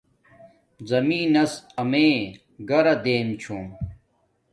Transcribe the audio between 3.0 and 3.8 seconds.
دیم چھوم